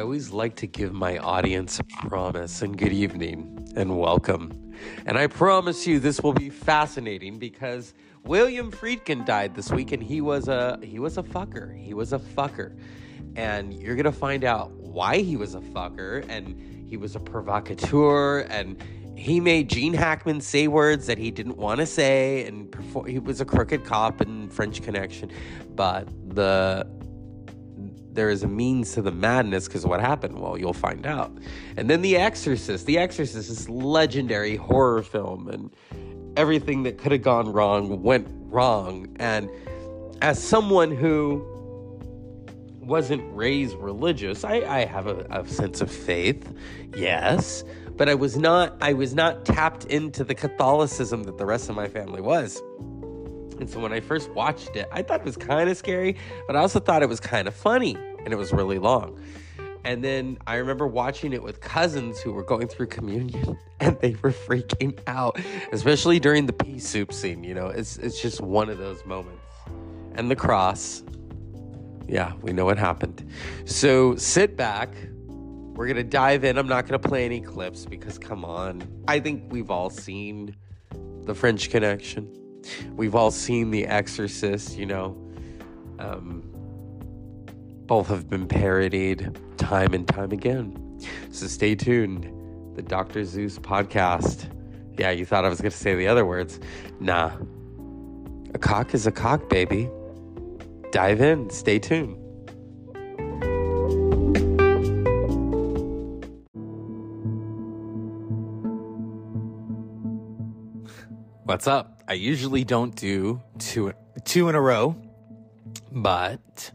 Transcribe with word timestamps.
I 0.00 0.02
always 0.02 0.30
like 0.30 0.56
to 0.56 0.66
give 0.66 0.94
my 0.94 1.18
audience 1.18 1.78
a 1.78 1.84
promise 1.84 2.62
and 2.62 2.78
good 2.78 2.90
evening 2.90 3.70
and 3.76 3.98
welcome. 3.98 4.72
And 5.04 5.18
I 5.18 5.26
promise 5.26 5.86
you 5.86 6.00
this 6.00 6.22
will 6.22 6.32
be 6.32 6.48
fascinating 6.48 7.38
because 7.38 7.92
William 8.24 8.72
Friedkin 8.72 9.26
died 9.26 9.54
this 9.54 9.70
week 9.70 9.92
and 9.92 10.02
he 10.02 10.22
was 10.22 10.48
a 10.48 10.78
he 10.82 10.98
was 10.98 11.18
a 11.18 11.22
fucker. 11.22 11.76
He 11.78 11.92
was 11.92 12.14
a 12.14 12.18
fucker. 12.18 12.78
And 13.36 13.74
you're 13.74 13.94
going 13.94 14.06
to 14.06 14.10
find 14.10 14.42
out 14.42 14.70
why 14.70 15.18
he 15.18 15.36
was 15.36 15.54
a 15.54 15.60
fucker 15.60 16.26
and 16.30 16.88
he 16.88 16.96
was 16.96 17.14
a 17.14 17.20
provocateur 17.20 18.46
and 18.48 18.82
he 19.18 19.38
made 19.38 19.68
Gene 19.68 19.92
Hackman 19.92 20.40
say 20.40 20.66
words 20.66 21.08
that 21.08 21.18
he 21.18 21.30
didn't 21.30 21.58
want 21.58 21.78
to 21.78 21.84
say 21.84 22.46
and 22.46 22.72
perform, 22.72 23.04
he 23.04 23.18
was 23.18 23.42
a 23.42 23.44
crooked 23.44 23.84
cop 23.84 24.22
in 24.22 24.48
French 24.48 24.80
Connection. 24.80 25.30
But 25.74 26.08
the 26.34 26.88
there 28.12 28.30
is 28.30 28.42
a 28.42 28.48
means 28.48 28.94
to 28.94 29.02
the 29.02 29.12
madness 29.12 29.66
because 29.66 29.86
what 29.86 30.00
happened? 30.00 30.38
Well, 30.38 30.58
you'll 30.58 30.72
find 30.72 31.06
out. 31.06 31.32
And 31.76 31.88
then 31.88 32.02
The 32.02 32.16
Exorcist. 32.16 32.86
The 32.86 32.98
Exorcist 32.98 33.50
is 33.50 33.68
legendary 33.68 34.56
horror 34.56 35.02
film, 35.02 35.48
and 35.48 35.74
everything 36.36 36.82
that 36.84 36.98
could 36.98 37.12
have 37.12 37.22
gone 37.22 37.52
wrong 37.52 38.02
went 38.02 38.28
wrong. 38.30 39.08
And 39.16 39.50
as 40.22 40.42
someone 40.42 40.90
who 40.90 41.44
wasn't 42.80 43.22
raised 43.34 43.76
religious, 43.76 44.44
I, 44.44 44.62
I 44.62 44.84
have 44.84 45.06
a, 45.06 45.26
a 45.30 45.46
sense 45.46 45.80
of 45.80 45.90
faith, 45.90 46.52
yes, 46.96 47.62
but 47.96 48.08
I 48.08 48.14
was 48.14 48.36
not. 48.36 48.76
I 48.80 48.94
was 48.94 49.14
not 49.14 49.44
tapped 49.44 49.84
into 49.84 50.24
the 50.24 50.34
Catholicism 50.34 51.24
that 51.24 51.38
the 51.38 51.46
rest 51.46 51.68
of 51.68 51.76
my 51.76 51.86
family 51.86 52.20
was. 52.20 52.62
And 53.60 53.68
so 53.68 53.78
when 53.78 53.92
I 53.92 54.00
first 54.00 54.30
watched 54.30 54.74
it, 54.74 54.88
I 54.90 55.02
thought 55.02 55.20
it 55.20 55.26
was 55.26 55.36
kind 55.36 55.68
of 55.68 55.76
scary, 55.76 56.16
but 56.46 56.56
I 56.56 56.60
also 56.60 56.80
thought 56.80 57.02
it 57.02 57.08
was 57.08 57.20
kind 57.20 57.46
of 57.46 57.54
funny 57.54 57.94
and 58.24 58.32
it 58.32 58.36
was 58.36 58.52
really 58.52 58.78
long. 58.78 59.20
And 59.84 60.02
then 60.04 60.38
I 60.46 60.56
remember 60.56 60.86
watching 60.86 61.32
it 61.32 61.42
with 61.42 61.60
cousins 61.60 62.20
who 62.20 62.32
were 62.32 62.42
going 62.42 62.68
through 62.68 62.88
communion 62.88 63.58
and 63.80 63.98
they 64.00 64.16
were 64.22 64.30
freaking 64.30 64.98
out, 65.06 65.38
especially 65.72 66.18
during 66.18 66.46
the 66.46 66.52
pea 66.52 66.78
soup 66.78 67.12
scene. 67.12 67.44
You 67.44 67.54
know, 67.54 67.68
it's, 67.68 67.96
it's 67.98 68.20
just 68.20 68.40
one 68.40 68.68
of 68.70 68.78
those 68.78 69.04
moments. 69.04 69.42
And 70.14 70.30
the 70.30 70.36
cross. 70.36 71.02
Yeah, 72.08 72.32
we 72.42 72.52
know 72.52 72.64
what 72.64 72.78
happened. 72.78 73.30
So 73.66 74.16
sit 74.16 74.56
back. 74.56 74.92
We're 75.28 75.86
going 75.86 75.96
to 75.96 76.04
dive 76.04 76.44
in. 76.44 76.58
I'm 76.58 76.66
not 76.66 76.86
going 76.86 77.00
to 77.00 77.08
play 77.08 77.24
any 77.24 77.40
clips 77.40 77.86
because, 77.86 78.18
come 78.18 78.44
on. 78.44 78.82
I 79.06 79.20
think 79.20 79.44
we've 79.50 79.70
all 79.70 79.88
seen 79.88 80.56
The 81.22 81.34
French 81.34 81.70
Connection. 81.70 82.39
We've 82.96 83.14
all 83.14 83.30
seen 83.30 83.70
The 83.70 83.86
Exorcist, 83.86 84.76
you 84.76 84.86
know. 84.86 85.16
Um, 85.98 86.42
both 87.86 88.08
have 88.08 88.28
been 88.28 88.46
parodied 88.46 89.38
time 89.56 89.94
and 89.94 90.06
time 90.06 90.32
again. 90.32 91.00
So 91.30 91.46
stay 91.46 91.74
tuned. 91.74 92.30
The 92.76 92.82
Dr. 92.82 93.24
Zeus 93.24 93.58
podcast. 93.58 94.48
Yeah, 94.98 95.10
you 95.10 95.24
thought 95.24 95.44
I 95.44 95.48
was 95.48 95.60
going 95.60 95.72
to 95.72 95.76
say 95.76 95.94
the 95.94 96.06
other 96.06 96.24
words. 96.24 96.60
Nah. 97.00 97.32
A 98.54 98.58
cock 98.58 98.94
is 98.94 99.06
a 99.06 99.12
cock, 99.12 99.48
baby. 99.48 99.90
Dive 100.92 101.20
in. 101.20 101.50
Stay 101.50 101.78
tuned. 101.78 102.16
What's 111.44 111.66
up? 111.66 111.99
I 112.10 112.14
usually 112.14 112.64
don't 112.64 112.92
do 112.96 113.40
two 113.60 113.92
two 114.24 114.48
in 114.48 114.56
a 114.56 114.60
row, 114.60 114.96
but 115.92 116.72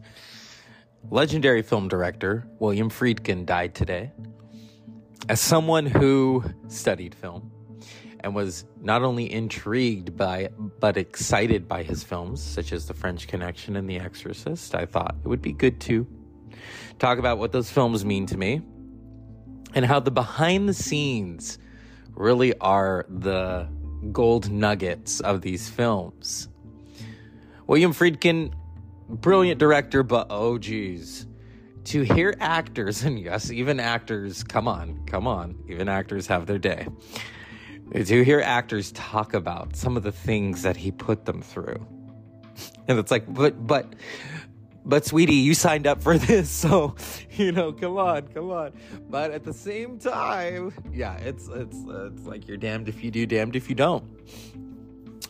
legendary 1.10 1.60
film 1.60 1.88
director 1.88 2.46
William 2.58 2.88
Friedkin 2.88 3.44
died 3.44 3.74
today. 3.74 4.12
As 5.28 5.38
someone 5.38 5.84
who 5.84 6.42
studied 6.68 7.14
film 7.14 7.52
and 8.20 8.34
was 8.34 8.64
not 8.80 9.02
only 9.02 9.30
intrigued 9.30 10.16
by 10.16 10.48
but 10.80 10.96
excited 10.96 11.68
by 11.68 11.82
his 11.82 12.02
films 12.02 12.42
such 12.42 12.72
as 12.72 12.86
The 12.86 12.94
French 12.94 13.28
Connection 13.28 13.76
and 13.76 13.90
The 13.90 14.00
Exorcist, 14.00 14.74
I 14.74 14.86
thought 14.86 15.16
it 15.22 15.28
would 15.28 15.42
be 15.42 15.52
good 15.52 15.82
to 15.82 16.06
talk 16.98 17.18
about 17.18 17.36
what 17.36 17.52
those 17.52 17.68
films 17.68 18.06
mean 18.06 18.24
to 18.24 18.38
me 18.38 18.62
and 19.74 19.84
how 19.84 20.00
the 20.00 20.10
behind 20.10 20.66
the 20.66 20.72
scenes 20.72 21.58
really 22.14 22.58
are 22.58 23.04
the 23.10 23.68
gold 24.12 24.50
nuggets 24.50 25.20
of 25.20 25.40
these 25.40 25.68
films. 25.68 26.48
William 27.66 27.92
Friedkin, 27.92 28.52
brilliant 29.08 29.58
director, 29.58 30.02
but 30.02 30.28
oh 30.30 30.58
geez. 30.58 31.26
To 31.84 32.02
hear 32.02 32.34
actors, 32.40 33.02
and 33.04 33.18
yes, 33.18 33.50
even 33.50 33.80
actors, 33.80 34.42
come 34.42 34.68
on, 34.68 35.04
come 35.06 35.26
on, 35.26 35.56
even 35.68 35.88
actors 35.88 36.26
have 36.26 36.46
their 36.46 36.58
day. 36.58 36.86
To 37.92 38.24
hear 38.24 38.40
actors 38.40 38.92
talk 38.92 39.34
about 39.34 39.76
some 39.76 39.96
of 39.96 40.02
the 40.02 40.12
things 40.12 40.62
that 40.62 40.76
he 40.76 40.90
put 40.90 41.24
them 41.24 41.42
through. 41.42 41.86
And 42.88 43.00
it's 43.00 43.10
like, 43.10 43.24
but, 43.26 43.66
but, 43.66 43.94
but 44.86 45.04
sweetie, 45.04 45.34
you 45.34 45.52
signed 45.52 45.86
up 45.86 46.00
for 46.00 46.16
this, 46.26 46.48
so 46.48 46.94
you 47.32 47.52
know, 47.52 47.72
come 47.72 47.98
on, 47.98 48.28
come 48.28 48.50
on. 48.50 48.72
But 49.10 49.32
at 49.32 49.44
the 49.44 49.52
same 49.52 49.98
time, 49.98 50.72
yeah, 50.92 51.16
it's 51.16 51.48
it's 51.48 51.76
it's 51.86 52.24
like 52.24 52.46
you're 52.48 52.56
damned 52.56 52.88
if 52.88 53.02
you 53.02 53.10
do, 53.10 53.26
damned 53.26 53.56
if 53.56 53.68
you 53.68 53.74
don't. 53.74 54.04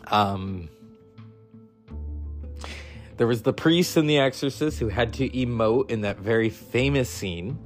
Um, 0.07 0.69
there 3.17 3.27
was 3.27 3.41
the 3.41 3.53
priest 3.53 3.97
in 3.97 4.05
The 4.07 4.19
Exorcist 4.19 4.79
who 4.79 4.89
had 4.89 5.13
to 5.13 5.27
emote 5.29 5.89
in 5.89 6.01
that 6.01 6.19
very 6.19 6.51
famous 6.51 7.09
scene. 7.09 7.57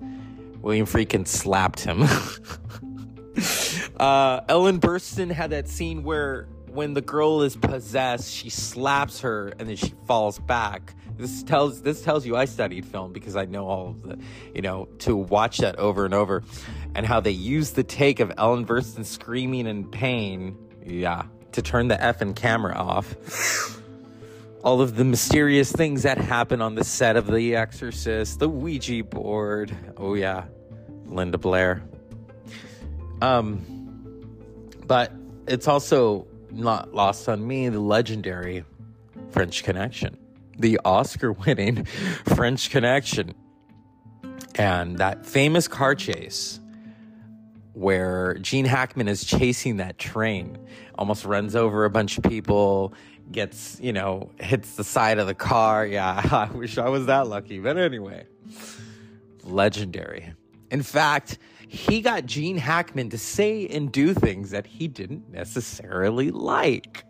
William 0.62 0.86
Friedkin 0.86 1.28
slapped 1.28 1.82
him. 1.82 2.04
uh, 4.00 4.42
Ellen 4.48 4.80
Burstyn 4.80 5.30
had 5.30 5.50
that 5.50 5.68
scene 5.68 6.04
where 6.04 6.48
when 6.68 6.94
the 6.94 7.02
girl 7.02 7.42
is 7.42 7.58
possessed, 7.58 8.32
she 8.32 8.50
slaps 8.50 9.22
her 9.22 9.50
and 9.60 9.68
then 9.68 9.76
she 9.76 9.94
falls 10.08 10.40
back. 10.40 10.96
This 11.22 11.44
tells 11.44 11.84
this 11.84 12.02
tells 12.02 12.26
you 12.26 12.36
I 12.36 12.46
studied 12.46 12.84
film 12.84 13.14
because 13.14 13.36
I 13.36 13.46
know 13.46 13.68
all 13.68 13.90
of 13.90 14.02
the, 14.02 14.18
you 14.56 14.64
know, 14.64 14.88
to 15.00 15.16
watch 15.16 15.60
that 15.60 15.78
over 15.78 16.04
and 16.04 16.16
over, 16.16 16.42
and 16.96 17.06
how 17.06 17.20
they 17.20 17.30
use 17.30 17.72
the 17.72 17.84
take 17.84 18.20
of 18.20 18.34
Ellen 18.40 18.66
Burstyn 18.66 19.06
screaming 19.06 19.68
in 19.68 19.88
pain, 19.88 20.58
yeah, 20.84 21.26
to 21.52 21.62
turn 21.62 21.90
the 21.90 22.04
f 22.04 22.18
effing 22.18 22.36
camera 22.36 22.74
off. 22.74 23.78
all 24.64 24.82
of 24.82 24.96
the 24.96 25.04
mysterious 25.04 25.72
things 25.72 26.02
that 26.02 26.18
happen 26.18 26.60
on 26.60 26.74
the 26.74 26.84
set 26.84 27.16
of 27.16 27.28
The 27.28 27.56
Exorcist, 27.56 28.40
the 28.40 28.50
Ouija 28.50 29.04
board. 29.04 29.78
Oh 29.98 30.16
yeah, 30.16 30.46
Linda 31.06 31.38
Blair. 31.38 31.84
Um, 33.22 33.62
but 34.88 35.14
it's 35.48 35.68
also 35.68 36.26
not 36.50 36.96
lost 36.96 37.30
on 37.30 37.46
me 37.46 37.70
the 37.70 37.80
legendary 37.80 38.66
French 39.30 39.64
Connection 39.64 40.18
the 40.62 40.80
Oscar 40.86 41.32
winning 41.32 41.86
French 42.36 42.70
Connection. 42.70 43.34
And 44.56 44.98
that 44.98 45.26
famous 45.26 45.68
car 45.68 45.96
chase 45.96 46.60
where 47.74 48.36
Gene 48.36 48.66
Hackman 48.66 49.08
is 49.08 49.24
chasing 49.24 49.78
that 49.78 49.98
train, 49.98 50.58
almost 50.98 51.26
runs 51.26 51.56
over 51.56 51.86
a 51.86 51.90
bunch 51.90 52.18
of 52.18 52.24
people, 52.26 52.94
gets, 53.32 53.80
you 53.82 53.94
know, 53.94 54.30
hits 54.40 54.76
the 54.76 54.84
side 54.84 55.20
of 55.20 55.28
the 55.28 55.34
car. 55.34 55.86
Yeah, 55.86 56.22
I 56.52 56.54
wish 56.54 56.78
I 56.78 56.90
was 56.90 57.06
that 57.06 57.28
lucky. 57.28 57.60
But 57.60 57.78
anyway, 57.78 58.26
legendary. 59.44 60.34
In 60.70 60.84
fact, 60.84 61.38
he 61.68 62.02
got 62.02 62.26
Gene 62.26 62.58
Hackman 62.58 63.10
to 63.12 63.18
say 63.18 63.66
and 63.68 63.92
do 63.92 64.14
things 64.14 64.52
that 64.52 64.68
he 64.68 64.90
didn't 64.90 65.32
necessarily 65.32 66.30
like 66.30 67.06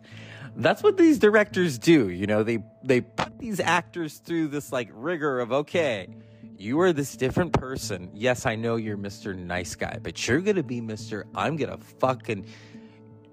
that's 0.56 0.82
what 0.82 0.96
these 0.96 1.18
directors 1.18 1.78
do. 1.78 2.08
You 2.08 2.26
know, 2.26 2.42
they 2.42 2.58
they 2.84 3.00
put 3.00 3.38
these 3.38 3.60
actors 3.60 4.18
through 4.18 4.48
this 4.48 4.72
like 4.72 4.90
rigor 4.92 5.40
of 5.40 5.52
okay, 5.52 6.08
you 6.58 6.80
are 6.80 6.92
this 6.92 7.16
different 7.16 7.52
person. 7.52 8.10
Yes, 8.14 8.46
I 8.46 8.56
know 8.56 8.76
you're 8.76 8.98
Mr. 8.98 9.36
Nice 9.36 9.74
Guy, 9.74 9.98
but 10.02 10.26
you're 10.26 10.40
gonna 10.40 10.62
be 10.62 10.80
Mr. 10.80 11.24
I'm 11.34 11.56
gonna 11.56 11.78
fucking 11.98 12.46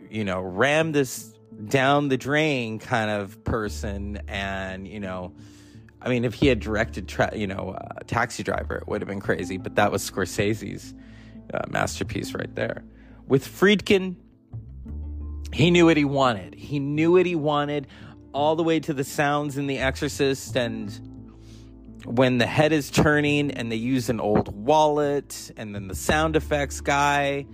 you 0.09 0.23
know 0.23 0.41
ram 0.41 0.91
this 0.91 1.33
down 1.67 2.07
the 2.07 2.17
drain 2.17 2.79
kind 2.79 3.11
of 3.11 3.43
person, 3.43 4.21
and 4.27 4.87
you 4.87 4.99
know. 4.99 5.33
I 6.01 6.07
mean, 6.07 6.23
if 6.23 6.33
he 6.33 6.47
had 6.47 6.61
directed, 6.61 7.09
tra- 7.09 7.35
you 7.35 7.45
know, 7.45 7.75
uh, 7.77 7.99
Taxi 8.07 8.41
Driver, 8.41 8.77
it 8.77 8.87
would 8.87 9.01
have 9.01 9.09
been 9.09 9.19
crazy. 9.19 9.57
But 9.57 9.75
that 9.75 9.91
was 9.91 10.09
Scorsese's 10.09 10.93
uh, 11.53 11.65
masterpiece 11.67 12.33
right 12.33 12.55
there. 12.55 12.85
With 13.27 13.45
Friedkin, 13.45 14.15
he 15.59 15.71
knew 15.71 15.85
what 15.85 15.97
he 15.97 16.05
wanted. 16.05 16.55
He 16.55 16.79
knew 16.79 17.11
what 17.11 17.25
he 17.25 17.35
wanted 17.35 17.87
all 18.33 18.55
the 18.55 18.63
way 18.63 18.79
to 18.79 18.93
the 18.93 19.03
sounds 19.03 19.57
in 19.57 19.67
The 19.67 19.79
Exorcist 19.79 20.55
and 20.55 20.89
when 22.05 22.37
the 22.37 22.45
head 22.45 22.71
is 22.71 22.89
turning 22.89 23.51
and 23.51 23.69
they 23.69 23.75
use 23.75 24.09
an 24.09 24.21
old 24.21 24.55
wallet 24.55 25.51
and 25.57 25.75
then 25.75 25.89
the 25.89 25.95
sound 25.95 26.37
effects 26.37 26.79
guy 26.79 27.45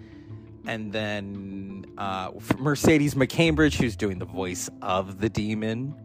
and 0.68 0.94
then 0.94 1.86
uh, 1.98 2.30
Mercedes 2.60 3.16
McCambridge 3.16 3.76
who's 3.76 3.96
doing 3.96 4.20
the 4.20 4.26
voice 4.26 4.70
of 4.84 5.20
the 5.20 5.30
demon. 5.30 5.96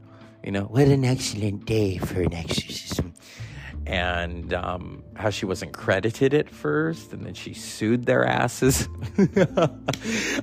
You 0.42 0.52
know, 0.52 0.62
what 0.62 0.88
an 0.88 1.04
excellent 1.04 1.66
day 1.66 1.98
for 1.98 2.22
an 2.22 2.32
exorcism. 2.32 2.99
And 3.86 4.52
um, 4.52 5.02
how 5.16 5.30
she 5.30 5.46
wasn't 5.46 5.72
credited 5.72 6.34
at 6.34 6.48
first, 6.48 7.12
and 7.12 7.24
then 7.24 7.34
she 7.34 7.54
sued 7.54 8.04
their 8.04 8.24
asses. 8.24 8.88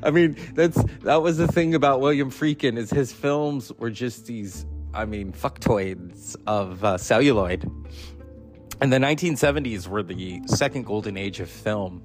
I 0.03 0.11
mean, 0.11 0.37
that's 0.53 0.81
that 1.01 1.21
was 1.21 1.37
the 1.37 1.47
thing 1.47 1.75
about 1.75 2.01
William 2.01 2.31
Friedkin 2.31 2.77
is 2.77 2.89
his 2.89 3.11
films 3.11 3.71
were 3.77 3.91
just 3.91 4.25
these, 4.25 4.65
I 4.93 5.05
mean, 5.05 5.31
fucktoids 5.33 6.35
of 6.45 6.83
uh, 6.83 6.97
celluloid. 6.97 7.69
And 8.79 8.93
the 8.93 8.97
1970s 8.97 9.87
were 9.87 10.03
the 10.03 10.41
second 10.45 10.85
golden 10.85 11.17
age 11.17 11.39
of 11.39 11.49
film 11.49 12.03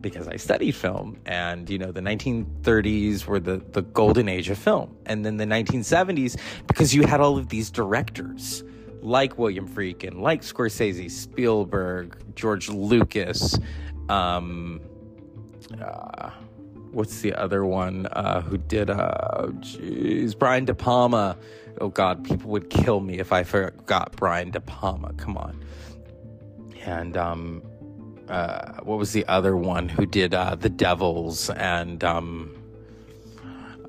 because 0.00 0.28
I 0.28 0.36
studied 0.36 0.74
film, 0.74 1.18
and 1.26 1.68
you 1.68 1.78
know 1.78 1.92
the 1.92 2.00
1930s 2.00 3.26
were 3.26 3.40
the 3.40 3.58
the 3.58 3.82
golden 3.82 4.28
age 4.28 4.48
of 4.48 4.58
film, 4.58 4.96
and 5.06 5.24
then 5.24 5.36
the 5.36 5.44
1970s 5.44 6.38
because 6.66 6.94
you 6.94 7.06
had 7.06 7.20
all 7.20 7.36
of 7.36 7.48
these 7.48 7.70
directors 7.70 8.64
like 9.02 9.38
William 9.38 9.68
Friedkin, 9.68 10.20
like 10.20 10.42
Scorsese, 10.42 11.10
Spielberg, 11.10 12.16
George 12.34 12.68
Lucas, 12.68 13.58
um, 14.08 14.80
uh, 15.80 16.30
what's 16.92 17.20
the 17.20 17.34
other 17.34 17.64
one 17.64 18.06
uh, 18.06 18.40
who 18.40 18.58
did? 18.58 18.90
Uh, 18.90 19.48
Brian 20.38 20.64
De 20.64 20.74
Palma. 20.74 21.36
Oh 21.80 21.88
God, 21.88 22.24
people 22.24 22.50
would 22.50 22.68
kill 22.70 23.00
me 23.00 23.18
if 23.18 23.32
I 23.32 23.44
forgot 23.44 24.12
Brian 24.16 24.50
De 24.50 24.60
Palma. 24.60 25.12
Come 25.14 25.36
on, 25.36 25.64
and 26.84 27.16
um, 27.16 27.62
uh, 28.28 28.80
what 28.82 28.98
was 28.98 29.12
the 29.12 29.26
other 29.26 29.56
one 29.56 29.88
who 29.88 30.06
did 30.06 30.34
uh, 30.34 30.54
the 30.54 30.68
Devils 30.68 31.50
and 31.50 32.02
um, 32.04 32.54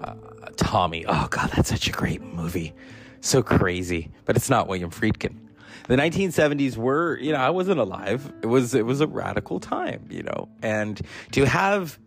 uh, 0.02 0.14
Tommy? 0.56 1.06
Oh 1.08 1.28
God, 1.30 1.52
that's 1.56 1.70
such 1.70 1.88
a 1.88 1.92
great 1.92 2.22
movie, 2.22 2.74
so 3.22 3.42
crazy. 3.42 4.12
But 4.26 4.36
it's 4.36 4.50
not 4.50 4.68
William 4.68 4.92
Friedkin. 4.92 5.38
The 5.88 5.96
1970s 5.96 6.78
were, 6.78 7.18
you 7.18 7.32
know, 7.32 7.40
I 7.40 7.50
wasn't 7.50 7.80
alive. 7.80 8.32
It 8.42 8.48
was 8.48 8.76
it 8.76 8.86
was 8.86 9.02
a 9.02 9.08
radical 9.08 9.60
time, 9.60 10.08
you 10.10 10.24
know, 10.24 10.50
and 10.62 11.02
to 11.32 11.46
have 11.46 12.00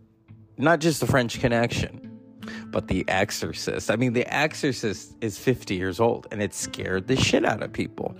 not 0.57 0.79
just 0.79 1.01
the 1.01 1.07
French 1.07 1.39
Connection, 1.39 2.19
but 2.67 2.87
The 2.87 3.03
Exorcist. 3.09 3.91
I 3.91 3.97
mean, 3.97 4.13
The 4.13 4.25
Exorcist 4.33 5.17
is 5.19 5.37
50 5.37 5.75
years 5.75 5.99
old, 5.99 6.27
and 6.31 6.41
it 6.41 6.53
scared 6.53 7.07
the 7.07 7.17
shit 7.17 7.43
out 7.43 7.61
of 7.61 7.73
people. 7.73 8.15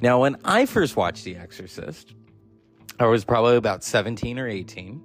Now, 0.00 0.20
when 0.22 0.36
I 0.44 0.64
first 0.64 0.96
watched 0.96 1.24
The 1.24 1.36
Exorcist 1.36 2.14
I 2.98 3.06
was 3.06 3.24
probably 3.24 3.56
about 3.56 3.82
17 3.82 4.38
or 4.38 4.48
18. 4.48 5.02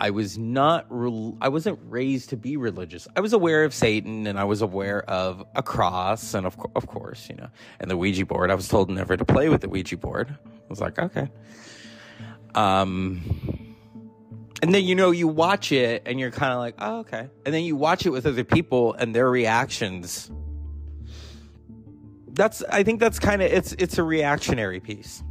I 0.00 0.10
was 0.10 0.38
not 0.38 0.86
re- 0.88 1.34
I 1.40 1.48
wasn't 1.48 1.78
raised 1.84 2.30
to 2.30 2.36
be 2.36 2.56
religious. 2.56 3.06
I 3.14 3.20
was 3.20 3.32
aware 3.32 3.64
of 3.64 3.72
Satan 3.74 4.26
and 4.26 4.38
I 4.38 4.44
was 4.44 4.62
aware 4.62 5.02
of 5.08 5.44
a 5.54 5.62
cross 5.62 6.34
and 6.34 6.46
of 6.46 6.56
co- 6.56 6.72
of 6.74 6.86
course, 6.86 7.28
you 7.28 7.36
know, 7.36 7.48
and 7.78 7.90
the 7.90 7.96
Ouija 7.96 8.26
board. 8.26 8.50
I 8.50 8.54
was 8.54 8.66
told 8.66 8.90
never 8.90 9.16
to 9.16 9.24
play 9.24 9.48
with 9.48 9.60
the 9.60 9.68
Ouija 9.68 9.96
board. 9.96 10.28
I 10.30 10.66
was 10.68 10.80
like, 10.80 10.98
okay. 10.98 11.30
Um 12.54 13.76
and 14.62 14.74
then 14.74 14.84
you 14.84 14.94
know 14.94 15.10
you 15.10 15.28
watch 15.28 15.70
it 15.70 16.02
and 16.06 16.18
you're 16.18 16.30
kind 16.30 16.52
of 16.52 16.58
like, 16.58 16.74
"Oh, 16.78 16.98
okay." 17.00 17.28
And 17.46 17.54
then 17.54 17.62
you 17.64 17.76
watch 17.76 18.04
it 18.04 18.10
with 18.10 18.26
other 18.26 18.44
people 18.44 18.92
and 18.94 19.14
their 19.14 19.30
reactions. 19.30 20.30
That's 22.32 22.62
I 22.64 22.82
think 22.82 23.00
that's 23.00 23.18
kind 23.18 23.40
of 23.42 23.52
it's 23.52 23.72
it's 23.74 23.98
a 23.98 24.02
reactionary 24.02 24.80
piece 24.80 25.22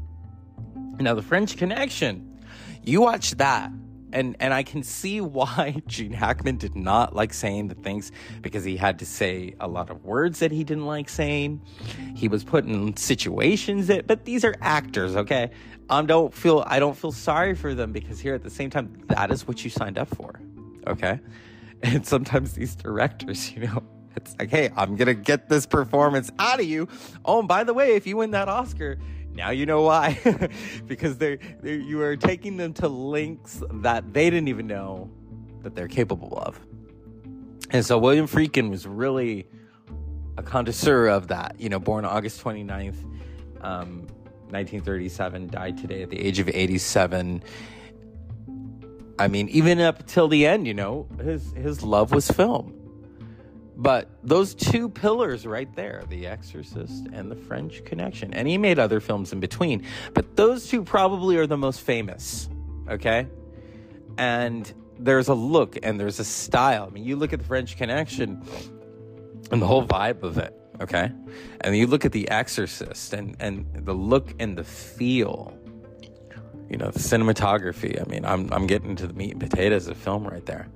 now, 1.01 1.13
the 1.13 1.21
French 1.21 1.57
Connection, 1.57 2.39
you 2.83 3.01
watch 3.01 3.31
that, 3.31 3.71
and 4.13 4.35
and 4.39 4.53
I 4.53 4.63
can 4.63 4.83
see 4.83 5.21
why 5.37 5.81
Gene 5.87 6.13
Hackman 6.13 6.57
did 6.57 6.75
not 6.75 7.15
like 7.15 7.33
saying 7.33 7.67
the 7.67 7.75
things 7.75 8.11
because 8.41 8.63
he 8.63 8.77
had 8.77 8.99
to 8.99 9.05
say 9.05 9.55
a 9.59 9.67
lot 9.67 9.89
of 9.89 10.03
words 10.05 10.39
that 10.39 10.51
he 10.51 10.63
didn't 10.63 10.85
like 10.85 11.09
saying. 11.09 11.61
He 12.15 12.27
was 12.27 12.43
put 12.43 12.65
in 12.65 12.95
situations 12.97 13.87
that, 13.87 14.07
but 14.07 14.25
these 14.25 14.43
are 14.43 14.55
actors, 14.61 15.15
okay? 15.15 15.51
Um, 15.89 16.05
don't 16.05 16.33
feel 16.33 16.63
I 16.67 16.79
don't 16.79 16.95
feel 16.95 17.11
sorry 17.11 17.55
for 17.55 17.73
them 17.73 17.91
because 17.91 18.19
here 18.19 18.35
at 18.35 18.43
the 18.43 18.49
same 18.49 18.69
time, 18.69 18.93
that 19.07 19.31
is 19.31 19.47
what 19.47 19.63
you 19.63 19.69
signed 19.69 19.97
up 19.97 20.09
for, 20.09 20.39
okay? 20.87 21.19
And 21.81 22.05
sometimes 22.05 22.51
these 22.55 22.75
directors, 22.75 23.53
you 23.53 23.61
know, 23.61 23.81
it's 24.13 24.35
like, 24.37 24.49
hey, 24.49 24.69
I'm 24.75 24.97
gonna 24.97 25.13
get 25.13 25.47
this 25.47 25.65
performance 25.65 26.29
out 26.37 26.59
of 26.59 26.65
you. 26.65 26.89
Oh, 27.23 27.39
and 27.39 27.47
by 27.47 27.63
the 27.63 27.73
way, 27.73 27.95
if 27.95 28.05
you 28.05 28.17
win 28.17 28.31
that 28.31 28.49
Oscar, 28.49 28.97
now 29.33 29.51
you 29.51 29.65
know 29.65 29.81
why. 29.81 30.19
because 30.85 31.17
they're, 31.17 31.39
they're, 31.61 31.75
you 31.75 32.01
are 32.01 32.15
taking 32.15 32.57
them 32.57 32.73
to 32.75 32.87
links 32.87 33.61
that 33.71 34.13
they 34.13 34.29
didn't 34.29 34.47
even 34.47 34.67
know 34.67 35.09
that 35.61 35.75
they're 35.75 35.87
capable 35.87 36.37
of. 36.37 36.59
And 37.71 37.85
so 37.85 37.97
William 37.97 38.27
Friedkin 38.27 38.69
was 38.69 38.87
really 38.87 39.47
a 40.37 40.43
connoisseur 40.43 41.07
of 41.07 41.27
that. 41.27 41.55
You 41.59 41.69
know, 41.69 41.79
born 41.79 42.05
August 42.05 42.43
29th, 42.43 43.03
um, 43.61 44.07
1937, 44.49 45.47
died 45.47 45.77
today 45.77 46.01
at 46.01 46.09
the 46.09 46.19
age 46.19 46.39
of 46.39 46.49
87. 46.49 47.43
I 49.19 49.27
mean, 49.27 49.49
even 49.49 49.81
up 49.81 50.07
till 50.07 50.27
the 50.27 50.47
end, 50.47 50.65
you 50.65 50.73
know, 50.73 51.07
his 51.21 51.51
his 51.51 51.83
love 51.83 52.13
was 52.13 52.31
film. 52.31 52.78
But 53.79 54.09
those 54.23 54.53
two 54.53 54.89
pillars 54.89 55.47
right 55.47 55.73
there, 55.73 56.03
The 56.09 56.27
Exorcist 56.27 57.07
and 57.13 57.31
The 57.31 57.35
French 57.37 57.85
Connection, 57.85 58.33
and 58.33 58.45
he 58.45 58.57
made 58.57 58.77
other 58.77 58.99
films 58.99 59.31
in 59.31 59.39
between, 59.39 59.85
but 60.13 60.35
those 60.35 60.67
two 60.67 60.83
probably 60.83 61.37
are 61.37 61.47
the 61.47 61.57
most 61.57 61.79
famous, 61.79 62.49
okay? 62.89 63.25
And 64.17 64.69
there's 64.99 65.29
a 65.29 65.33
look 65.33 65.77
and 65.81 65.97
there's 65.97 66.19
a 66.19 66.25
style. 66.25 66.87
I 66.87 66.89
mean, 66.89 67.05
you 67.05 67.15
look 67.15 67.31
at 67.31 67.39
The 67.39 67.45
French 67.45 67.77
Connection 67.77 68.43
and 69.49 69.61
the 69.61 69.65
whole 69.65 69.87
vibe 69.87 70.23
of 70.23 70.37
it, 70.37 70.53
okay? 70.81 71.09
And 71.61 71.77
you 71.77 71.87
look 71.87 72.03
at 72.03 72.11
The 72.11 72.29
Exorcist 72.29 73.13
and, 73.13 73.37
and 73.39 73.65
the 73.85 73.93
look 73.93 74.33
and 74.39 74.57
the 74.57 74.65
feel, 74.65 75.57
you 76.69 76.75
know, 76.75 76.91
the 76.91 76.99
cinematography. 76.99 77.97
I 77.97 78.03
mean, 78.09 78.25
I'm, 78.25 78.51
I'm 78.51 78.67
getting 78.67 78.97
to 78.97 79.07
the 79.07 79.13
meat 79.13 79.31
and 79.31 79.39
potatoes 79.39 79.87
of 79.87 79.95
film 79.95 80.27
right 80.27 80.45
there 80.45 80.67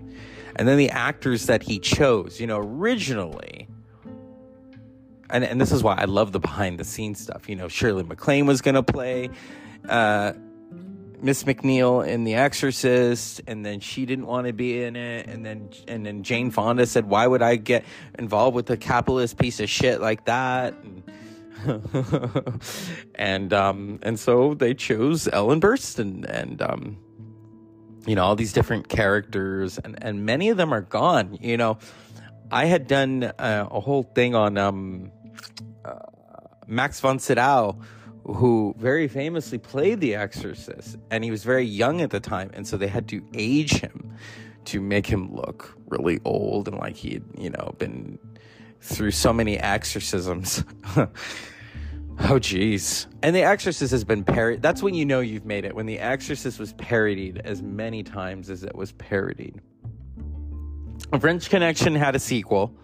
and 0.55 0.67
then 0.67 0.77
the 0.77 0.89
actors 0.89 1.45
that 1.47 1.63
he 1.63 1.79
chose. 1.79 2.39
You 2.39 2.47
know, 2.47 2.59
originally, 2.59 3.67
and 5.29 5.43
and 5.43 5.59
this 5.59 5.71
is 5.71 5.83
why 5.83 5.95
I 5.95 6.05
love 6.05 6.31
the 6.31 6.39
behind 6.39 6.79
the 6.79 6.83
scenes 6.83 7.19
stuff. 7.19 7.49
You 7.49 7.55
know, 7.55 7.67
Shirley 7.67 8.03
MacLaine 8.03 8.45
was 8.45 8.61
going 8.61 8.75
to 8.75 8.83
play 8.83 9.29
uh, 9.89 10.33
Miss 11.21 11.43
MacNeil 11.43 12.05
in 12.05 12.23
The 12.23 12.35
Exorcist, 12.35 13.41
and 13.47 13.65
then 13.65 13.79
she 13.79 14.05
didn't 14.05 14.27
want 14.27 14.47
to 14.47 14.53
be 14.53 14.83
in 14.83 14.95
it, 14.95 15.27
and 15.27 15.45
then 15.45 15.69
and 15.87 16.05
then 16.05 16.23
Jane 16.23 16.51
Fonda 16.51 16.85
said, 16.85 17.05
"Why 17.05 17.25
would 17.25 17.41
I 17.41 17.55
get 17.55 17.85
involved 18.19 18.55
with 18.55 18.69
a 18.69 18.77
capitalist 18.77 19.37
piece 19.37 19.59
of 19.59 19.69
shit 19.69 20.01
like 20.01 20.25
that?" 20.25 20.75
And, 20.83 21.03
and 23.15 23.53
um 23.53 23.99
and 24.01 24.19
so 24.19 24.53
they 24.53 24.73
chose 24.73 25.29
Ellen 25.31 25.61
Burstyn 25.61 26.25
and 26.27 26.61
um 26.61 26.97
you 28.05 28.15
know 28.15 28.23
all 28.23 28.35
these 28.35 28.53
different 28.53 28.89
characters 28.89 29.77
and 29.77 30.01
and 30.03 30.25
many 30.25 30.49
of 30.49 30.57
them 30.57 30.73
are 30.73 30.81
gone 30.81 31.37
you 31.41 31.57
know. 31.57 31.77
I 32.51 32.65
had 32.65 32.85
done 32.85 33.23
uh, 33.23 33.67
a 33.71 33.79
whole 33.79 34.03
thing 34.03 34.35
on 34.35 34.59
um, 34.59 35.11
uh, 35.83 35.95
max 36.67 36.99
von 36.99 37.17
sydow 37.17 37.79
who 38.25 38.75
very 38.77 39.07
famously 39.07 39.57
played 39.57 39.99
the 39.99 40.15
exorcist 40.15 40.97
and 41.09 41.23
he 41.23 41.31
was 41.31 41.43
very 41.43 41.65
young 41.65 42.01
at 42.01 42.11
the 42.11 42.19
time 42.19 42.51
and 42.53 42.67
so 42.67 42.77
they 42.77 42.87
had 42.87 43.07
to 43.09 43.25
age 43.33 43.79
him 43.79 44.13
to 44.65 44.79
make 44.79 45.07
him 45.07 45.33
look 45.33 45.75
really 45.87 46.19
old 46.23 46.67
and 46.67 46.77
like 46.77 46.95
he'd 46.95 47.23
you 47.37 47.49
know 47.49 47.73
been 47.79 48.17
through 48.81 49.11
so 49.11 49.33
many 49.33 49.57
exorcisms 49.57 50.63
Oh, 52.29 52.39
geez. 52.39 53.07
And 53.21 53.35
The 53.35 53.43
Exorcist 53.43 53.91
has 53.91 54.03
been 54.03 54.23
parodied. 54.23 54.61
That's 54.61 54.81
when 54.81 54.93
you 54.93 55.05
know 55.05 55.19
you've 55.19 55.45
made 55.45 55.65
it. 55.65 55.75
When 55.75 55.85
The 55.85 55.99
Exorcist 55.99 56.59
was 56.59 56.73
parodied 56.73 57.39
as 57.43 57.61
many 57.61 58.03
times 58.03 58.49
as 58.49 58.63
it 58.63 58.75
was 58.75 58.91
parodied. 58.93 59.61
French 61.19 61.49
Connection 61.49 61.95
had 61.95 62.15
a 62.15 62.19
sequel. 62.19 62.75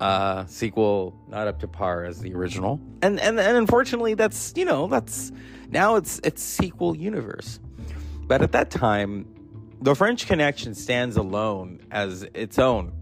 Uh, 0.00 0.44
sequel 0.46 1.16
not 1.28 1.46
up 1.46 1.60
to 1.60 1.68
par 1.68 2.04
as 2.04 2.20
the 2.20 2.34
original. 2.34 2.80
And, 3.02 3.20
and 3.20 3.38
and 3.38 3.56
unfortunately 3.56 4.14
that's, 4.14 4.52
you 4.56 4.64
know, 4.64 4.86
that's 4.86 5.32
now 5.70 5.96
it's 5.96 6.20
it's 6.24 6.42
sequel 6.42 6.96
universe. 6.96 7.60
But 8.26 8.42
at 8.42 8.52
that 8.52 8.70
time, 8.70 9.26
the 9.80 9.94
French 9.94 10.26
Connection 10.26 10.74
stands 10.74 11.16
alone 11.16 11.80
as 11.90 12.26
its 12.34 12.58
own. 12.58 12.92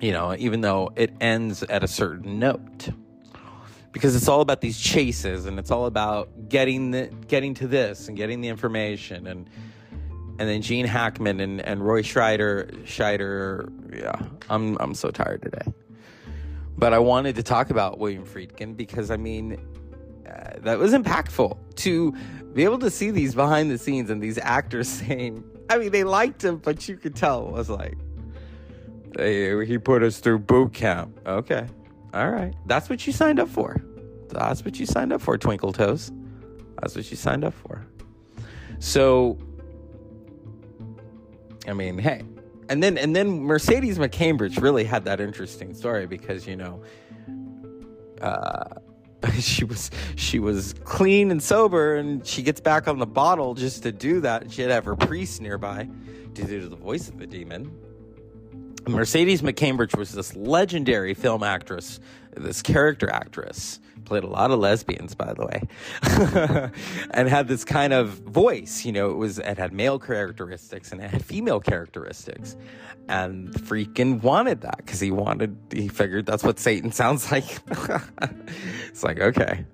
You 0.00 0.12
know, 0.12 0.34
even 0.36 0.60
though 0.60 0.92
it 0.96 1.14
ends 1.20 1.62
at 1.62 1.84
a 1.84 1.88
certain 1.88 2.38
note 2.38 2.88
because 3.92 4.16
it's 4.16 4.26
all 4.26 4.40
about 4.40 4.60
these 4.60 4.80
chases 4.80 5.46
and 5.46 5.58
it's 5.58 5.70
all 5.70 5.86
about 5.86 6.48
getting 6.48 6.90
the 6.90 7.06
getting 7.28 7.54
to 7.54 7.68
this 7.68 8.08
and 8.08 8.16
getting 8.16 8.40
the 8.40 8.48
information 8.48 9.26
and 9.26 9.48
and 10.38 10.48
then 10.48 10.62
Gene 10.62 10.86
Hackman 10.86 11.40
and, 11.40 11.60
and 11.60 11.86
Roy 11.86 12.02
Scheider 12.02 12.72
Scheider 12.84 13.70
yeah 13.94 14.26
I'm 14.50 14.76
I'm 14.80 14.94
so 14.94 15.10
tired 15.10 15.42
today. 15.42 15.72
But 16.76 16.94
I 16.94 16.98
wanted 16.98 17.36
to 17.36 17.42
talk 17.42 17.70
about 17.70 17.98
William 17.98 18.26
Friedkin 18.26 18.76
because 18.76 19.10
I 19.10 19.18
mean 19.18 19.60
uh, 20.26 20.54
that 20.60 20.78
was 20.78 20.94
impactful 20.94 21.56
to 21.76 22.12
be 22.54 22.64
able 22.64 22.78
to 22.78 22.90
see 22.90 23.10
these 23.10 23.34
behind 23.34 23.70
the 23.70 23.78
scenes 23.78 24.10
and 24.10 24.22
these 24.22 24.38
actors 24.38 24.88
saying 25.06 25.44
I 25.68 25.78
mean 25.78 25.92
they 25.92 26.04
liked 26.04 26.42
him 26.42 26.56
but 26.56 26.88
you 26.88 26.96
could 26.96 27.14
tell 27.14 27.46
it 27.48 27.52
was 27.52 27.68
like 27.68 27.98
hey, 29.18 29.66
he 29.66 29.76
put 29.76 30.02
us 30.02 30.18
through 30.18 30.38
boot 30.38 30.72
camp. 30.72 31.20
Okay 31.26 31.66
all 32.14 32.30
right. 32.30 32.54
That's 32.66 32.90
what 32.90 33.06
you 33.06 33.12
signed 33.12 33.40
up 33.40 33.48
for. 33.48 33.82
That's 34.28 34.64
what 34.64 34.78
you 34.78 34.86
signed 34.86 35.12
up 35.12 35.20
for, 35.20 35.36
Twinkle 35.38 35.72
Toes. 35.72 36.10
That's 36.80 36.96
what 36.96 37.10
you 37.10 37.16
signed 37.16 37.44
up 37.44 37.54
for. 37.54 37.86
So, 38.78 39.38
I 41.68 41.72
mean, 41.72 41.98
hey, 41.98 42.22
and 42.68 42.82
then 42.82 42.98
and 42.98 43.14
then 43.14 43.42
Mercedes 43.42 43.98
McCambridge 43.98 44.60
really 44.60 44.84
had 44.84 45.04
that 45.04 45.20
interesting 45.20 45.74
story 45.74 46.06
because 46.06 46.46
you 46.46 46.56
know, 46.56 46.82
uh, 48.20 48.64
she 49.38 49.64
was 49.64 49.90
she 50.16 50.38
was 50.38 50.74
clean 50.84 51.30
and 51.30 51.42
sober, 51.42 51.96
and 51.96 52.26
she 52.26 52.42
gets 52.42 52.60
back 52.60 52.88
on 52.88 52.98
the 52.98 53.06
bottle 53.06 53.54
just 53.54 53.82
to 53.84 53.92
do 53.92 54.20
that. 54.20 54.50
She 54.50 54.62
had 54.62 54.68
to 54.68 54.74
have 54.74 54.84
her 54.84 54.96
priest 54.96 55.40
nearby 55.40 55.88
due 56.32 56.44
to 56.44 56.48
do 56.48 56.68
the 56.68 56.76
voice 56.76 57.08
of 57.08 57.18
the 57.18 57.26
demon. 57.26 57.70
Mercedes 58.86 59.42
McCambridge 59.42 59.96
was 59.96 60.12
this 60.12 60.34
legendary 60.36 61.14
film 61.14 61.42
actress, 61.42 62.00
this 62.36 62.62
character 62.62 63.10
actress, 63.10 63.80
played 64.04 64.24
a 64.24 64.28
lot 64.28 64.50
of 64.50 64.58
lesbians, 64.58 65.14
by 65.14 65.32
the 65.32 65.46
way, 65.46 66.70
and 67.12 67.28
had 67.28 67.48
this 67.48 67.64
kind 67.64 67.92
of 67.92 68.10
voice. 68.10 68.84
You 68.84 68.92
know, 68.92 69.10
it 69.10 69.16
was 69.16 69.38
it 69.38 69.58
had 69.58 69.72
male 69.72 69.98
characteristics 69.98 70.92
and 70.92 71.00
it 71.00 71.10
had 71.10 71.24
female 71.24 71.60
characteristics, 71.60 72.56
and 73.08 73.52
Friedkin 73.52 74.22
wanted 74.22 74.62
that 74.62 74.78
because 74.78 75.00
he 75.00 75.10
wanted 75.10 75.56
he 75.72 75.88
figured 75.88 76.26
that's 76.26 76.44
what 76.44 76.58
Satan 76.58 76.92
sounds 76.92 77.30
like. 77.32 77.58
it's 78.88 79.02
like 79.02 79.20
okay, 79.20 79.64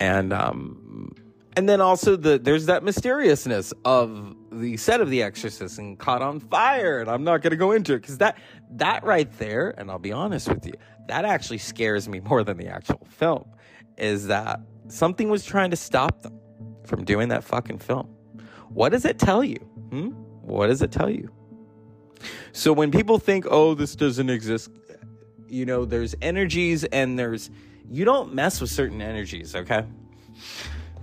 and 0.00 0.32
um, 0.32 1.14
and 1.56 1.68
then 1.68 1.80
also 1.80 2.16
the 2.16 2.38
there's 2.38 2.66
that 2.66 2.82
mysteriousness 2.82 3.72
of 3.84 4.34
the 4.50 4.76
set 4.76 5.00
of 5.00 5.10
The 5.10 5.22
Exorcist 5.22 5.78
and 5.78 5.98
caught 5.98 6.22
on 6.22 6.40
fire, 6.40 7.00
and 7.00 7.10
I'm 7.10 7.24
not 7.24 7.42
going 7.42 7.50
to 7.50 7.56
go 7.56 7.72
into 7.72 7.94
it 7.94 8.00
because 8.00 8.18
that 8.18 8.38
that 8.72 9.04
right 9.04 9.30
there, 9.38 9.74
and 9.78 9.90
I'll 9.90 9.98
be 9.98 10.12
honest 10.12 10.48
with 10.48 10.66
you, 10.66 10.74
that 11.08 11.24
actually 11.24 11.58
scares 11.58 12.08
me 12.08 12.20
more 12.20 12.44
than 12.44 12.56
the 12.56 12.68
actual 12.68 13.06
film. 13.10 13.44
Is 13.96 14.26
that 14.28 14.60
something 14.88 15.28
was 15.28 15.44
trying 15.44 15.70
to 15.70 15.76
stop 15.76 16.22
them 16.22 16.38
from 16.84 17.04
doing 17.04 17.28
that 17.28 17.44
fucking 17.44 17.78
film? 17.78 18.06
What 18.68 18.90
does 18.90 19.04
it 19.04 19.18
tell 19.18 19.42
you? 19.42 19.58
Hmm? 19.90 20.08
What 20.42 20.68
does 20.68 20.82
it 20.82 20.92
tell 20.92 21.10
you? 21.10 21.30
So 22.52 22.72
when 22.72 22.90
people 22.90 23.18
think, 23.18 23.46
"Oh, 23.50 23.74
this 23.74 23.94
doesn't 23.94 24.30
exist," 24.30 24.70
you 25.48 25.64
know, 25.66 25.84
there's 25.84 26.14
energies 26.22 26.84
and 26.84 27.18
there's 27.18 27.50
you 27.90 28.04
don't 28.04 28.34
mess 28.34 28.60
with 28.60 28.70
certain 28.70 29.00
energies, 29.00 29.54
okay? 29.54 29.84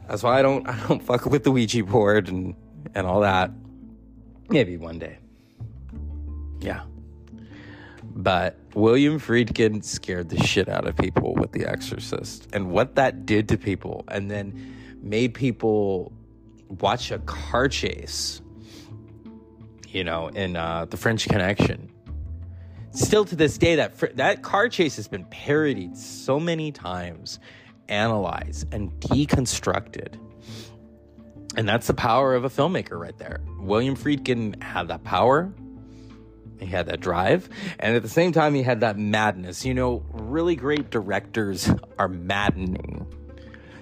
That's 0.08 0.22
why 0.24 0.40
I 0.40 0.42
don't 0.42 0.68
I 0.68 0.88
don't 0.88 1.02
fuck 1.10 1.26
with 1.26 1.44
the 1.44 1.52
Ouija 1.52 1.84
board 1.84 2.28
and 2.28 2.56
and 2.94 3.08
all 3.08 3.22
that. 3.22 3.52
Maybe 4.50 4.78
one 4.78 5.00
day. 5.00 5.18
Yeah. 6.60 6.84
But 8.04 8.58
William 8.74 9.20
Friedkin 9.20 9.84
scared 9.84 10.30
the 10.30 10.42
shit 10.44 10.70
out 10.70 10.88
of 10.88 10.96
people 10.96 11.34
with 11.36 11.52
The 11.52 11.66
Exorcist 11.66 12.48
and 12.54 12.70
what 12.70 12.96
that 12.96 13.26
did 13.26 13.50
to 13.50 13.58
people, 13.58 14.06
and 14.08 14.32
then 14.32 14.76
made 15.02 15.34
people 15.34 16.14
watch 16.80 17.12
a 17.12 17.20
car 17.20 17.68
chase, 17.68 18.42
you 19.90 20.04
know, 20.04 20.30
in 20.30 20.56
uh, 20.56 20.86
The 20.86 20.98
French 20.98 21.28
Connection. 21.28 21.92
Still 22.92 23.26
to 23.26 23.36
this 23.36 23.58
day, 23.58 23.76
that 23.76 23.98
fr- 23.98 24.14
that 24.16 24.42
car 24.42 24.70
chase 24.70 24.96
has 24.96 25.10
been 25.10 25.26
parodied 25.26 25.98
so 25.98 26.40
many 26.40 26.72
times, 26.72 27.40
analyzed 27.90 28.74
and 28.74 28.92
deconstructed 29.02 30.18
and 31.56 31.68
that's 31.68 31.88
the 31.88 31.94
power 31.94 32.36
of 32.36 32.44
a 32.44 32.50
filmmaker 32.50 33.00
right 33.00 33.18
there. 33.18 33.40
William 33.60 33.96
Friedkin 33.96 34.62
had 34.62 34.90
that 34.90 35.04
power. 35.04 35.54
He 36.60 36.66
had 36.66 36.88
that 36.88 37.00
drive. 37.00 37.50
And 37.80 37.96
at 37.96 38.02
the 38.02 38.10
same 38.10 38.32
time, 38.32 38.54
he 38.54 38.64
had 38.64 38.82
that 38.82 38.98
madness. 38.98 39.66
You 39.66 39.74
know, 39.74 40.04
really 40.12 40.56
great 40.56 40.90
directors 40.90 41.70
are 41.98 42.08
maddening. 42.08 43.08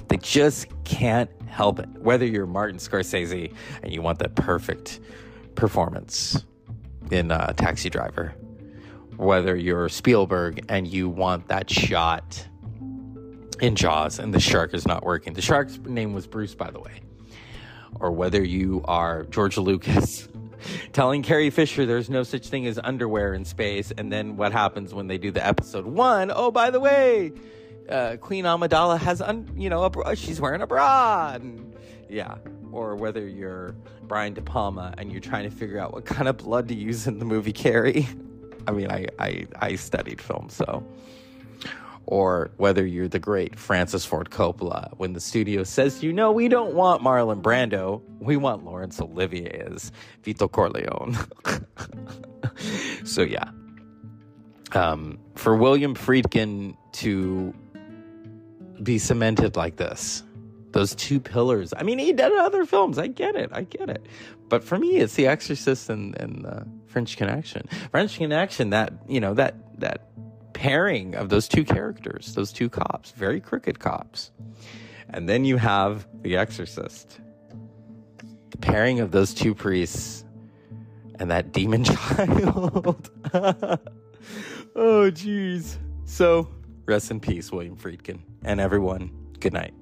They 0.08 0.18
just 0.18 0.68
can't 0.84 1.30
help 1.48 1.80
it. 1.80 1.89
Whether 2.00 2.25
you're 2.25 2.46
Martin 2.46 2.77
Scorsese 2.77 3.53
and 3.82 3.92
you 3.94 4.01
want 4.01 4.20
that 4.20 4.36
perfect 4.36 5.00
performance 5.56 6.46
in 7.12 7.32
uh, 7.32 7.53
Taxi 7.53 7.89
Driver, 7.89 8.34
whether 9.18 9.56
you're 9.56 9.89
Spielberg 9.89 10.65
and 10.70 10.88
you 10.88 11.10
want 11.10 11.48
that 11.48 11.70
shot 11.70 12.48
in 13.62 13.75
Jaws 13.75 14.20
and 14.20 14.34
the 14.34 14.39
shark 14.39 14.74
is 14.74 14.88
not 14.88 15.03
working. 15.03 15.34
The 15.34 15.42
shark's 15.42 15.77
name 15.80 16.13
was 16.13 16.27
Bruce, 16.27 16.56
by 16.56 16.70
the 16.70 16.80
way 16.80 17.01
or 18.00 18.12
whether 18.12 18.43
you 18.43 18.81
are 18.85 19.23
George 19.23 19.57
Lucas 19.57 20.27
telling 20.93 21.23
Carrie 21.23 21.50
Fisher 21.50 21.85
there's 21.85 22.09
no 22.09 22.23
such 22.23 22.47
thing 22.47 22.67
as 22.67 22.79
underwear 22.83 23.33
in 23.33 23.45
space, 23.45 23.91
and 23.91 24.12
then 24.12 24.38
what 24.38 24.51
happens 24.51 24.93
when 24.93 25.07
they 25.07 25.17
do 25.17 25.31
the 25.31 25.45
episode 25.45 25.85
one? 25.85 26.31
Oh, 26.33 26.51
by 26.51 26.69
the 26.69 26.79
way, 26.79 27.31
uh, 27.89 28.17
Queen 28.17 28.45
Amidala 28.45 29.00
has, 29.00 29.21
un- 29.21 29.51
you 29.55 29.69
know, 29.69 29.83
a 29.83 29.89
bra- 29.89 30.15
she's 30.15 30.39
wearing 30.39 30.62
a 30.62 30.67
bra. 30.67 31.33
And, 31.35 31.73
yeah. 32.09 32.35
Or 32.71 32.95
whether 32.95 33.27
you're 33.27 33.75
Brian 34.03 34.33
De 34.33 34.41
Palma 34.41 34.93
and 34.97 35.12
you're 35.12 35.21
trying 35.21 35.50
to 35.50 35.55
figure 35.55 35.79
out 35.79 35.93
what 35.93 36.05
kind 36.05 36.27
of 36.27 36.38
blood 36.38 36.67
to 36.69 36.75
use 36.75 37.07
in 37.07 37.19
the 37.19 37.25
movie 37.25 37.53
Carrie. 37.53 38.07
I 38.67 38.71
mean, 38.71 38.89
I, 38.89 39.07
I, 39.19 39.47
I 39.59 39.75
studied 39.75 40.21
film, 40.21 40.50
so 40.50 40.85
or 42.05 42.51
whether 42.57 42.86
you're 42.86 43.07
the 43.07 43.19
great 43.19 43.57
Francis 43.57 44.05
Ford 44.05 44.29
Coppola 44.29 44.91
when 44.98 45.13
the 45.13 45.19
studio 45.19 45.63
says, 45.63 46.03
you 46.03 46.12
know, 46.12 46.31
we 46.31 46.48
don't 46.48 46.74
want 46.74 47.01
Marlon 47.01 47.41
Brando, 47.41 48.01
we 48.19 48.36
want 48.36 48.65
Laurence 48.65 49.00
Olivier 49.00 49.63
as 49.72 49.91
Vito 50.24 50.48
Corleone. 50.48 51.17
so, 53.05 53.22
yeah. 53.22 53.50
Um, 54.74 55.19
for 55.36 55.55
William 55.55 55.95
Friedkin 55.95 56.75
to 56.93 57.53
be 58.81 58.98
cemented 58.98 59.55
like 59.55 59.77
this, 59.77 60.24
those 60.72 60.95
two 60.95 61.19
pillars. 61.19 61.74
I 61.77 61.83
mean, 61.83 62.00
he 62.00 62.12
did 62.12 62.31
other 62.33 62.65
films. 62.65 62.98
I 62.98 63.07
get 63.07 63.36
it. 63.36 63.50
I 63.53 63.63
get 63.63 63.89
it. 63.89 64.05
But 64.50 64.63
for 64.63 64.77
me, 64.77 64.98
it's 64.98 65.13
The 65.13 65.27
Exorcist 65.27 65.89
and, 65.89 66.19
and 66.19 66.43
the 66.43 66.67
French 66.88 67.15
Connection. 67.15 67.67
French 67.91 68.17
Connection, 68.17 68.72
that, 68.72 68.93
you 69.07 69.19
know, 69.19 69.33
that, 69.36 69.55
that 69.79 70.10
pairing 70.63 71.13
of 71.15 71.27
those 71.27 71.50
two 71.50 71.65
characters, 71.65 72.36
those 72.36 72.53
two 72.53 72.70
cops, 72.70 73.12
very 73.12 73.41
crooked 73.41 73.79
cops. 73.79 74.32
And 75.10 75.27
then 75.27 75.43
you 75.43 75.58
have 75.58 76.08
The 76.22 76.38
Exorcist. 76.38 77.20
The 78.51 78.58
pairing 78.60 79.01
of 79.01 79.12
those 79.12 79.34
two 79.34 79.53
priests 79.53 80.24
and 81.20 81.29
that 81.32 81.51
demon 81.51 81.84
child. 81.84 83.12
oh, 83.34 85.12
jeez. 85.12 85.75
So, 86.05 86.48
rest 86.86 87.12
in 87.12 87.20
peace, 87.20 87.51
William 87.51 87.75
Friedkin. 87.75 88.22
And 88.46 88.62
everyone, 88.62 89.12
good 89.41 89.51
night. 89.51 89.74